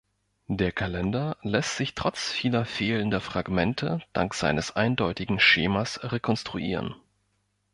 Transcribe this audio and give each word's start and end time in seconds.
Der 0.47 0.71
Kalender 0.71 1.37
lässt 1.43 1.77
sich 1.77 1.93
trotz 1.93 2.31
vieler 2.31 2.65
fehlender 2.65 3.21
Fragmente 3.21 4.01
dank 4.13 4.33
seines 4.33 4.75
eindeutigen 4.75 5.39
Schemas 5.39 5.99
rekonstruieren. 6.01 6.95